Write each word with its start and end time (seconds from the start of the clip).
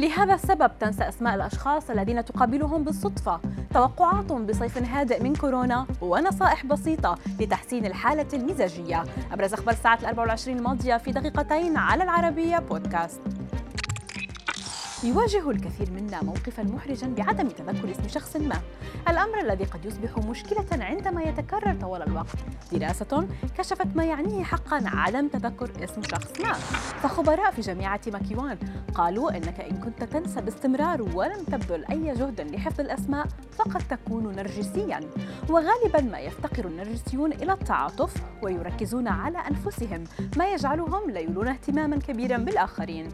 لهذا 0.00 0.34
السبب 0.34 0.70
تنسى 0.80 1.08
أسماء 1.08 1.34
الأشخاص 1.34 1.90
الذين 1.90 2.24
تقابلهم 2.24 2.84
بالصدفة. 2.84 3.40
توقعات 3.74 4.32
بصيف 4.32 4.78
هادئ 4.78 5.22
من 5.22 5.36
كورونا 5.36 5.86
ونصائح 6.00 6.66
بسيطة 6.66 7.18
لتحسين 7.40 7.86
الحالة 7.86 8.26
المزاجية. 8.32 9.04
أبرز 9.32 9.52
أخبار 9.52 9.74
الساعة 9.74 9.98
الأربع 10.00 10.22
والعشرين 10.22 10.58
الماضية 10.58 10.96
في 10.96 11.12
دقيقتين 11.12 11.76
على 11.76 12.04
العربية 12.04 12.58
بودكاست. 12.58 13.20
يواجه 15.04 15.50
الكثير 15.50 15.90
منا 15.90 16.22
موقفا 16.22 16.62
محرجا 16.62 17.06
بعدم 17.06 17.48
تذكر 17.48 17.90
اسم 17.90 18.08
شخص 18.08 18.36
ما. 18.36 18.60
الأمر 19.08 19.40
الذي 19.40 19.64
قد 19.64 19.84
يصبح 19.84 20.18
مشكلة 20.18 20.84
عندما 20.84 21.22
يتكرر 21.22 21.74
طوال 21.80 22.02
الوقت. 22.02 22.36
دراسة 22.72 23.28
كشفت 23.58 23.96
ما 23.96 24.04
يعنيه 24.04 24.44
حقا 24.44 24.82
عدم 24.86 25.28
تذكر 25.28 25.70
اسم 25.84 26.02
شخص 26.02 26.40
ما. 26.40 26.52
فخبراء 27.02 27.50
في 27.50 27.60
جامعة 27.60 28.00
ماكيوان 28.12 28.58
قالوا 28.94 29.36
إنك 29.36 29.60
إن 29.60 29.76
كنت 29.76 30.04
تنسى 30.04 30.40
باستمرار 30.40 31.02
ولم 31.02 31.44
تبذل 31.44 31.84
أي 31.84 32.14
جهد 32.14 32.40
لحفظ 32.40 32.80
الأسماء 32.80 33.26
فقد 33.52 33.82
تكون 33.90 34.36
نرجسيا. 34.36 35.00
وغالبا 35.48 36.00
ما 36.00 36.18
يفتقر 36.18 36.66
النرجسيون 36.66 37.32
إلى 37.32 37.52
التعاطف 37.52 38.14
ويركزون 38.42 39.08
على 39.08 39.38
أنفسهم 39.38 40.04
ما 40.36 40.52
يجعلهم 40.52 41.10
لا 41.10 41.20
يولون 41.20 41.48
اهتماما 41.48 41.96
كبيرا 41.96 42.36
بالآخرين. 42.36 43.08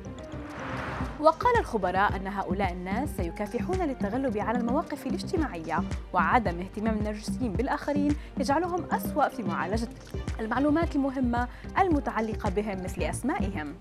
وقال 1.20 1.58
الخبراء 1.58 2.16
أن 2.16 2.26
هؤلاء 2.26 2.72
الناس 2.72 3.16
سيكافحون 3.16 3.76
للتغلب 3.76 4.38
على 4.38 4.58
المواقف 4.58 5.06
الاجتماعية 5.06 5.82
وعدم 6.12 6.60
اهتمام 6.60 6.98
النرجسيين 6.98 7.52
بالآخرين 7.52 8.16
يجعلهم 8.38 8.84
أسوأ 8.92 9.28
في 9.28 9.42
معالجة 9.42 9.88
المعلومات 10.40 10.96
المهمة 10.96 11.48
المتعلقة 11.78 12.50
بهم 12.50 12.84
مثل 12.84 13.02
أسمائهم. 13.02 13.74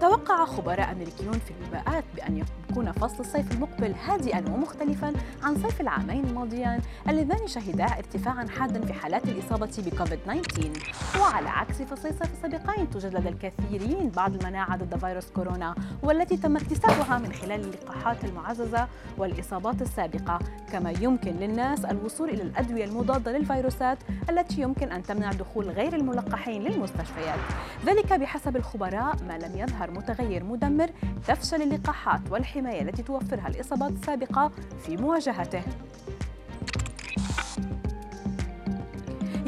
توقع 0.00 0.44
خبراء 0.44 0.92
أمريكيون 0.92 1.32
في 1.32 1.50
الوباءات 1.60 2.04
بأن 2.16 2.44
يكون 2.70 2.92
فصل 2.92 3.20
الصيف 3.20 3.52
المقبل 3.52 3.94
هادئا 4.04 4.44
ومختلفا 4.50 5.12
عن 5.42 5.54
صيف 5.54 5.80
العامين 5.80 6.24
الماضيان 6.24 6.80
اللذان 7.08 7.46
شهدا 7.46 7.84
ارتفاعا 7.84 8.46
حادا 8.48 8.86
في 8.86 8.92
حالات 8.92 9.24
الإصابة 9.24 9.70
بكوفيد 9.78 10.18
19 10.18 11.20
وعلى 11.20 11.48
عكس 11.48 11.82
فصل 11.82 12.08
الصيف 12.08 12.32
السابقين 12.32 12.90
توجد 12.90 13.16
لدى 13.16 13.28
الكثيرين 13.28 14.08
بعض 14.08 14.34
المناعة 14.34 14.76
ضد 14.76 14.96
فيروس 14.96 15.30
كورونا 15.30 15.74
والتي 16.02 16.36
تم 16.36 16.56
اكتسابها 16.56 17.18
من 17.18 17.32
خلال 17.32 17.60
اللقاحات 17.60 18.24
المعززة 18.24 18.88
والإصابات 19.18 19.82
السابقة. 19.82 20.38
كما 20.72 20.90
يمكن 20.90 21.30
للناس 21.30 21.84
الوصول 21.84 22.28
إلى 22.28 22.42
الأدوية 22.42 22.84
المضادة 22.84 23.32
للفيروسات 23.38 23.98
التي 24.30 24.60
يمكن 24.60 24.92
أن 24.92 25.02
تمنع 25.02 25.32
دخول 25.32 25.68
غير 25.68 25.96
الملقحين 25.96 26.62
للمستشفيات. 26.62 27.38
ذلك 27.86 28.12
بحسب 28.12 28.56
الخبراء 28.56 29.16
ما 29.28 29.38
لم 29.38 29.58
يظهر 29.58 29.89
متغير 29.90 30.44
مدمر 30.44 30.90
تفشل 31.26 31.62
اللقاحات 31.62 32.20
والحماية 32.30 32.82
التي 32.82 33.02
توفرها 33.02 33.48
الإصابات 33.48 33.90
السابقة 33.90 34.50
في 34.86 34.96
مواجهته. 34.96 35.62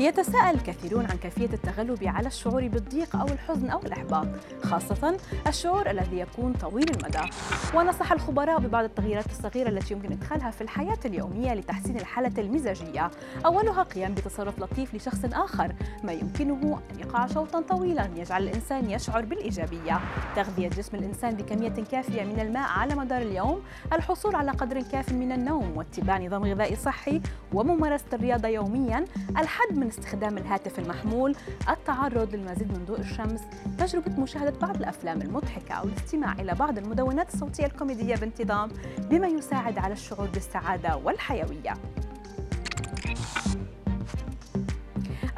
يتساءل 0.03 0.55
الكثيرون 0.55 1.07
عن 1.07 1.17
كيفية 1.17 1.55
التغلب 1.55 2.05
على 2.05 2.27
الشعور 2.27 2.69
بالضيق 2.69 3.17
أو 3.17 3.27
الحزن 3.27 3.71
أو 3.71 3.79
الإحباط 3.79 4.27
خاصة 4.63 5.17
الشعور 5.47 5.91
الذي 5.91 6.19
يكون 6.19 6.53
طويل 6.53 6.91
المدى. 6.91 7.31
ونصح 7.75 8.13
الخبراء 8.13 8.61
ببعض 8.61 8.85
التغييرات 8.85 9.27
الصغيرة 9.27 9.69
التي 9.69 9.95
يمكن 9.95 10.13
إدخالها 10.13 10.51
في 10.51 10.61
الحياة 10.61 10.99
اليومية 11.05 11.55
لتحسين 11.55 11.97
الحالة 11.97 12.43
المزاجية. 12.43 13.11
أولها 13.47 13.83
قيام 13.83 14.15
بتصرف 14.15 14.59
لطيف 14.59 14.95
لشخص 14.95 15.25
آخر 15.33 15.73
ما 16.05 16.13
يمكنه 16.13 16.81
أن 16.91 17.01
يقع 17.01 17.27
شوطا 17.27 17.61
طويلا 17.61 18.09
يجعل 18.17 18.43
الإنسان 18.43 18.91
يشعر 18.91 19.25
بالإيجابية. 19.25 20.01
تغذية 20.37 20.69
جسم 20.69 20.97
الإنسان 20.97 21.35
بكمية 21.35 21.85
كافية 21.91 22.25
من 22.25 22.41
الماء 22.41 22.69
على 22.69 22.95
مدار 22.95 23.23
اليوم 23.23 23.63
الحصول 23.93 24.35
على 24.35 24.51
قدر 24.51 24.83
كاف 24.83 25.13
من 25.13 25.33
النوم 25.33 25.77
واتباع 25.77 26.19
نظام 26.19 26.45
غذائي 26.45 26.77
صحي 26.77 27.21
وممارسة 27.53 28.07
الرياضة 28.13 28.49
يوميا. 28.49 29.05
الحد 29.31 29.77
من 29.77 29.92
استخدام 29.93 30.39
الهاتف 30.39 30.79
المحمول 30.79 31.35
التعرض 31.69 32.35
للمزيد 32.35 32.73
من 32.73 32.85
ضوء 32.85 33.01
الشمس 33.01 33.41
تجربة 33.79 34.21
مشاهدة 34.21 34.59
بعض 34.61 34.77
الأفلام 34.77 35.23
المضحكة 35.23 35.75
أو 35.75 35.85
الاستماع 35.85 36.33
إلى 36.33 36.55
بعض 36.55 36.79
المدونات 36.79 37.35
الصوتية 37.35 37.67
الكوميدية 37.67 38.15
بانتظام 38.17 38.71
بما 38.99 39.29
يساعد 39.29 39.79
على 39.79 39.93
الشعور 39.93 40.27
بالسعادة 40.27 40.97
والحيوية. 40.97 41.75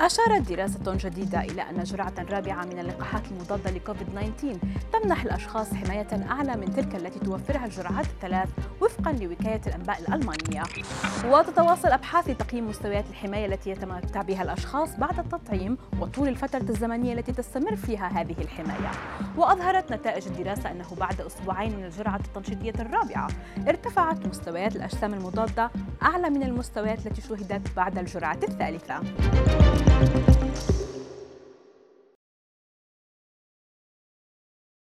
أشارت 0.05 0.53
دراسة 0.53 1.09
جديدة 1.09 1.41
إلى 1.41 1.63
أن 1.63 1.83
جرعة 1.83 2.15
رابعة 2.31 2.65
من 2.65 2.79
اللقاحات 2.79 3.23
المضادة 3.31 3.71
لكوفيد 3.71 4.07
19 4.07 4.59
تمنح 4.93 5.23
الأشخاص 5.23 5.75
حماية 5.75 6.07
أعلى 6.31 6.57
من 6.57 6.75
تلك 6.75 6.95
التي 6.95 7.19
توفرها 7.19 7.65
الجرعات 7.65 8.07
الثلاث 8.07 8.49
وفقا 8.81 9.13
لوكالة 9.13 9.61
الأنباء 9.67 10.01
الألمانية. 10.01 10.63
وتتواصل 11.25 11.89
أبحاث 11.89 12.29
لتقييم 12.29 12.69
مستويات 12.69 13.05
الحماية 13.11 13.47
التي 13.47 13.71
يتمتع 13.71 14.23
بها 14.23 14.43
الأشخاص 14.43 14.97
بعد 14.97 15.19
التطعيم 15.19 15.79
وطول 16.01 16.29
الفترة 16.29 16.71
الزمنية 16.71 17.13
التي 17.13 17.33
تستمر 17.33 17.77
فيها 17.77 18.09
هذه 18.09 18.37
الحماية. 18.39 18.91
وأظهرت 19.37 19.93
نتائج 19.93 20.27
الدراسة 20.27 20.71
أنه 20.71 20.95
بعد 21.01 21.21
أسبوعين 21.21 21.77
من 21.77 21.85
الجرعة 21.85 22.21
التنشيطية 22.27 22.83
الرابعة 22.83 23.29
ارتفعت 23.69 24.27
مستويات 24.27 24.77
الأجسام 24.77 25.15
المضادة 25.15 25.71
أعلى 26.03 26.31
من 26.31 26.43
المستويات 26.43 27.07
التي 27.07 27.21
شهدت 27.21 27.77
بعد 27.77 27.99
الجرعة 27.99 28.39
الثالثة. 28.49 29.01